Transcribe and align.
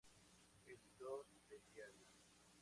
Editor 0.65 1.27
del 1.47 1.61
Diario. 1.75 2.07